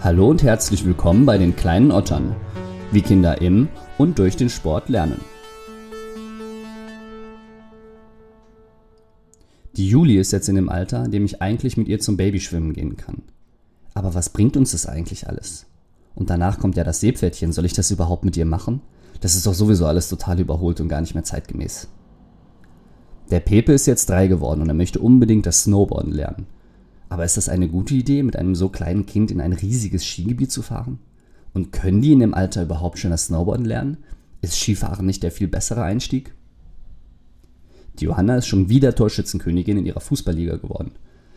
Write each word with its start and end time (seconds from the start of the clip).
Hallo 0.00 0.28
und 0.28 0.42
herzlich 0.42 0.84
willkommen 0.84 1.26
bei 1.26 1.36
den 1.36 1.56
kleinen 1.56 1.90
Ottern, 1.90 2.36
wie 2.92 3.02
Kinder 3.02 3.40
im 3.40 3.68
und 3.98 4.18
durch 4.18 4.36
den 4.36 4.48
Sport 4.48 4.88
lernen. 4.88 5.20
Die 9.76 9.88
Juli 9.88 10.16
ist 10.16 10.32
jetzt 10.32 10.48
in 10.48 10.54
dem 10.54 10.68
Alter, 10.68 11.04
in 11.04 11.10
dem 11.10 11.24
ich 11.24 11.42
eigentlich 11.42 11.76
mit 11.76 11.88
ihr 11.88 11.98
zum 11.98 12.16
Babyschwimmen 12.16 12.72
gehen 12.72 12.96
kann. 12.96 13.22
Aber 13.94 14.14
was 14.14 14.30
bringt 14.30 14.56
uns 14.56 14.72
das 14.72 14.86
eigentlich 14.86 15.28
alles? 15.28 15.66
Und 16.14 16.30
danach 16.30 16.58
kommt 16.58 16.76
ja 16.76 16.84
das 16.84 17.00
Seepferdchen, 17.00 17.52
soll 17.52 17.66
ich 17.66 17.74
das 17.74 17.90
überhaupt 17.90 18.24
mit 18.24 18.36
ihr 18.36 18.46
machen? 18.46 18.80
Das 19.20 19.34
ist 19.34 19.46
doch 19.46 19.54
sowieso 19.54 19.86
alles 19.86 20.08
total 20.08 20.40
überholt 20.40 20.80
und 20.80 20.88
gar 20.88 21.00
nicht 21.00 21.14
mehr 21.14 21.24
zeitgemäß. 21.24 21.88
Der 23.30 23.40
Pepe 23.40 23.72
ist 23.72 23.86
jetzt 23.86 24.08
drei 24.08 24.28
geworden 24.28 24.62
und 24.62 24.68
er 24.68 24.74
möchte 24.74 25.00
unbedingt 25.00 25.46
das 25.46 25.64
Snowboarden 25.64 26.12
lernen. 26.12 26.46
Aber 27.16 27.24
ist 27.24 27.38
das 27.38 27.48
eine 27.48 27.66
gute 27.66 27.94
Idee, 27.94 28.22
mit 28.22 28.36
einem 28.36 28.54
so 28.54 28.68
kleinen 28.68 29.06
Kind 29.06 29.30
in 29.30 29.40
ein 29.40 29.54
riesiges 29.54 30.04
Skigebiet 30.04 30.52
zu 30.52 30.60
fahren? 30.60 30.98
Und 31.54 31.72
können 31.72 32.02
die 32.02 32.12
in 32.12 32.18
dem 32.18 32.34
Alter 32.34 32.62
überhaupt 32.62 32.98
schon 32.98 33.10
das 33.10 33.24
Snowboarden 33.24 33.64
lernen? 33.64 33.96
Ist 34.42 34.60
Skifahren 34.60 35.06
nicht 35.06 35.22
der 35.22 35.32
viel 35.32 35.48
bessere 35.48 35.82
Einstieg? 35.82 36.34
Die 37.98 38.04
Johanna 38.04 38.36
ist 38.36 38.48
schon 38.48 38.68
wieder 38.68 38.94
Torschützenkönigin 38.94 39.78
in 39.78 39.86
ihrer 39.86 40.02
Fußballliga 40.02 40.56
geworden. 40.56 40.90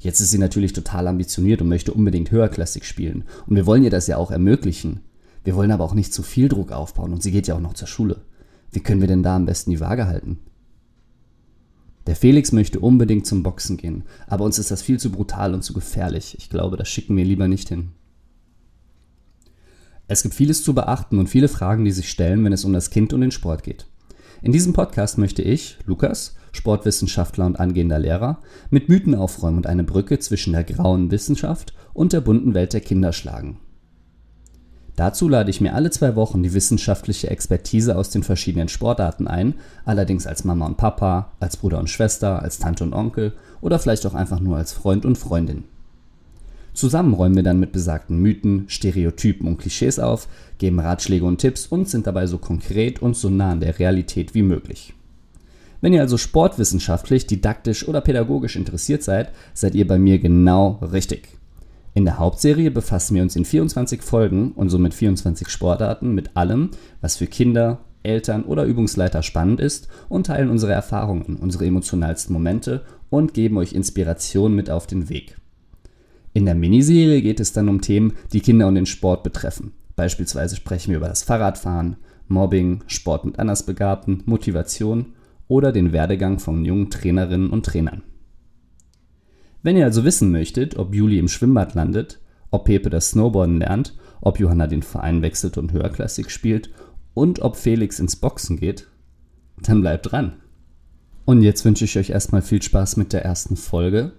Jetzt 0.00 0.18
ist 0.18 0.32
sie 0.32 0.38
natürlich 0.38 0.72
total 0.72 1.06
ambitioniert 1.06 1.62
und 1.62 1.68
möchte 1.68 1.94
unbedingt 1.94 2.32
höherklassig 2.32 2.84
spielen. 2.84 3.22
Und 3.46 3.54
wir 3.54 3.64
wollen 3.64 3.84
ihr 3.84 3.90
das 3.90 4.08
ja 4.08 4.16
auch 4.16 4.32
ermöglichen. 4.32 5.02
Wir 5.44 5.54
wollen 5.54 5.70
aber 5.70 5.84
auch 5.84 5.94
nicht 5.94 6.12
zu 6.12 6.24
viel 6.24 6.48
Druck 6.48 6.72
aufbauen 6.72 7.12
und 7.12 7.22
sie 7.22 7.30
geht 7.30 7.46
ja 7.46 7.54
auch 7.54 7.60
noch 7.60 7.74
zur 7.74 7.86
Schule. 7.86 8.22
Wie 8.72 8.80
können 8.80 9.02
wir 9.02 9.06
denn 9.06 9.22
da 9.22 9.36
am 9.36 9.46
besten 9.46 9.70
die 9.70 9.78
Waage 9.78 10.08
halten? 10.08 10.40
Der 12.10 12.16
Felix 12.16 12.50
möchte 12.50 12.80
unbedingt 12.80 13.24
zum 13.24 13.44
Boxen 13.44 13.76
gehen, 13.76 14.02
aber 14.26 14.44
uns 14.44 14.58
ist 14.58 14.72
das 14.72 14.82
viel 14.82 14.98
zu 14.98 15.12
brutal 15.12 15.54
und 15.54 15.62
zu 15.62 15.72
gefährlich. 15.72 16.34
Ich 16.40 16.50
glaube, 16.50 16.76
das 16.76 16.88
schicken 16.88 17.16
wir 17.16 17.24
lieber 17.24 17.46
nicht 17.46 17.68
hin. 17.68 17.92
Es 20.08 20.24
gibt 20.24 20.34
vieles 20.34 20.64
zu 20.64 20.74
beachten 20.74 21.20
und 21.20 21.28
viele 21.28 21.46
Fragen, 21.46 21.84
die 21.84 21.92
sich 21.92 22.10
stellen, 22.10 22.44
wenn 22.44 22.52
es 22.52 22.64
um 22.64 22.72
das 22.72 22.90
Kind 22.90 23.12
und 23.12 23.20
den 23.20 23.30
Sport 23.30 23.62
geht. 23.62 23.86
In 24.42 24.50
diesem 24.50 24.72
Podcast 24.72 25.18
möchte 25.18 25.42
ich, 25.42 25.78
Lukas, 25.86 26.34
Sportwissenschaftler 26.50 27.46
und 27.46 27.60
angehender 27.60 28.00
Lehrer, 28.00 28.42
mit 28.70 28.88
Mythen 28.88 29.14
aufräumen 29.14 29.58
und 29.58 29.68
eine 29.68 29.84
Brücke 29.84 30.18
zwischen 30.18 30.52
der 30.52 30.64
grauen 30.64 31.12
Wissenschaft 31.12 31.74
und 31.94 32.12
der 32.12 32.22
bunten 32.22 32.54
Welt 32.54 32.72
der 32.72 32.80
Kinder 32.80 33.12
schlagen. 33.12 33.60
Dazu 35.00 35.30
lade 35.30 35.48
ich 35.48 35.62
mir 35.62 35.72
alle 35.72 35.90
zwei 35.90 36.14
Wochen 36.14 36.42
die 36.42 36.52
wissenschaftliche 36.52 37.30
Expertise 37.30 37.96
aus 37.96 38.10
den 38.10 38.22
verschiedenen 38.22 38.68
Sportarten 38.68 39.26
ein, 39.26 39.54
allerdings 39.86 40.26
als 40.26 40.44
Mama 40.44 40.66
und 40.66 40.76
Papa, 40.76 41.32
als 41.40 41.56
Bruder 41.56 41.78
und 41.78 41.88
Schwester, 41.88 42.42
als 42.42 42.58
Tante 42.58 42.84
und 42.84 42.92
Onkel 42.92 43.32
oder 43.62 43.78
vielleicht 43.78 44.04
auch 44.04 44.12
einfach 44.12 44.40
nur 44.40 44.58
als 44.58 44.74
Freund 44.74 45.06
und 45.06 45.16
Freundin. 45.16 45.64
Zusammen 46.74 47.14
räumen 47.14 47.34
wir 47.34 47.42
dann 47.42 47.58
mit 47.58 47.72
besagten 47.72 48.18
Mythen, 48.18 48.66
Stereotypen 48.68 49.48
und 49.48 49.56
Klischees 49.56 49.98
auf, 49.98 50.28
geben 50.58 50.80
Ratschläge 50.80 51.24
und 51.24 51.38
Tipps 51.38 51.66
und 51.66 51.88
sind 51.88 52.06
dabei 52.06 52.26
so 52.26 52.36
konkret 52.36 53.00
und 53.00 53.16
so 53.16 53.30
nah 53.30 53.52
an 53.52 53.60
der 53.60 53.78
Realität 53.78 54.34
wie 54.34 54.42
möglich. 54.42 54.92
Wenn 55.80 55.94
ihr 55.94 56.02
also 56.02 56.18
sportwissenschaftlich, 56.18 57.26
didaktisch 57.26 57.88
oder 57.88 58.02
pädagogisch 58.02 58.54
interessiert 58.56 59.02
seid, 59.02 59.32
seid 59.54 59.74
ihr 59.74 59.88
bei 59.88 59.98
mir 59.98 60.18
genau 60.18 60.72
richtig. 60.92 61.39
In 61.92 62.04
der 62.04 62.18
Hauptserie 62.18 62.70
befassen 62.70 63.16
wir 63.16 63.22
uns 63.22 63.34
in 63.34 63.44
24 63.44 64.02
Folgen 64.02 64.52
und 64.52 64.68
somit 64.68 64.94
24 64.94 65.48
Sportarten 65.48 66.14
mit 66.14 66.36
allem, 66.36 66.70
was 67.00 67.16
für 67.16 67.26
Kinder, 67.26 67.80
Eltern 68.02 68.44
oder 68.44 68.64
Übungsleiter 68.64 69.22
spannend 69.22 69.60
ist 69.60 69.88
und 70.08 70.26
teilen 70.26 70.50
unsere 70.50 70.72
Erfahrungen, 70.72 71.36
unsere 71.36 71.66
emotionalsten 71.66 72.32
Momente 72.32 72.84
und 73.10 73.34
geben 73.34 73.58
euch 73.58 73.72
Inspiration 73.72 74.54
mit 74.54 74.70
auf 74.70 74.86
den 74.86 75.08
Weg. 75.08 75.36
In 76.32 76.46
der 76.46 76.54
Miniserie 76.54 77.22
geht 77.22 77.40
es 77.40 77.52
dann 77.52 77.68
um 77.68 77.80
Themen, 77.80 78.14
die 78.32 78.40
Kinder 78.40 78.68
und 78.68 78.76
den 78.76 78.86
Sport 78.86 79.24
betreffen. 79.24 79.72
Beispielsweise 79.96 80.56
sprechen 80.56 80.90
wir 80.90 80.98
über 80.98 81.08
das 81.08 81.24
Fahrradfahren, 81.24 81.96
Mobbing, 82.28 82.84
Sport 82.86 83.24
mit 83.24 83.38
Andersbegabten, 83.40 84.22
Motivation 84.26 85.14
oder 85.48 85.72
den 85.72 85.92
Werdegang 85.92 86.38
von 86.38 86.64
jungen 86.64 86.88
Trainerinnen 86.88 87.50
und 87.50 87.66
Trainern. 87.66 88.02
Wenn 89.62 89.76
ihr 89.76 89.84
also 89.84 90.04
wissen 90.04 90.30
möchtet, 90.30 90.76
ob 90.76 90.94
Juli 90.94 91.18
im 91.18 91.28
Schwimmbad 91.28 91.74
landet, 91.74 92.18
ob 92.50 92.64
Pepe 92.64 92.88
das 92.88 93.10
Snowboarden 93.10 93.58
lernt, 93.58 93.94
ob 94.22 94.40
Johanna 94.40 94.66
den 94.66 94.82
Verein 94.82 95.22
wechselt 95.22 95.58
und 95.58 95.72
höherklassig 95.72 96.30
spielt 96.30 96.70
und 97.14 97.40
ob 97.40 97.56
Felix 97.56 97.98
ins 97.98 98.16
Boxen 98.16 98.58
geht, 98.58 98.86
dann 99.58 99.82
bleibt 99.82 100.10
dran. 100.10 100.34
Und 101.26 101.42
jetzt 101.42 101.64
wünsche 101.64 101.84
ich 101.84 101.98
euch 101.98 102.10
erstmal 102.10 102.42
viel 102.42 102.62
Spaß 102.62 102.96
mit 102.96 103.12
der 103.12 103.24
ersten 103.24 103.56
Folge 103.56 104.12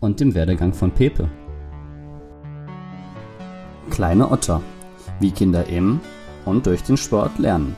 und 0.00 0.20
dem 0.20 0.34
Werdegang 0.34 0.72
von 0.72 0.92
Pepe. 0.92 1.28
Kleine 3.90 4.30
Otter, 4.30 4.62
wie 5.18 5.32
Kinder 5.32 5.66
im 5.66 6.00
und 6.44 6.66
durch 6.66 6.82
den 6.82 6.96
Sport 6.96 7.38
lernen. 7.38 7.74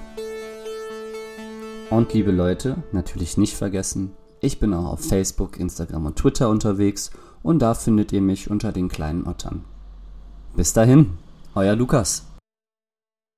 Und 1.89 2.13
liebe 2.13 2.31
Leute, 2.31 2.77
natürlich 2.93 3.39
nicht 3.39 3.55
vergessen, 3.55 4.13
ich 4.41 4.59
bin 4.59 4.75
auch 4.75 4.87
auf 4.87 5.01
Facebook, 5.01 5.59
Instagram 5.59 6.07
und 6.07 6.17
Twitter 6.17 6.49
unterwegs 6.49 7.11
und 7.43 7.61
da 7.61 7.75
findet 7.75 8.13
ihr 8.13 8.23
mich 8.23 8.51
unter 8.51 8.73
den 8.73 8.89
kleinen 8.89 9.27
Ottern. 9.27 9.65
Bis 10.57 10.73
dahin, 10.73 11.11
euer 11.55 11.77
Lukas. 11.77 12.30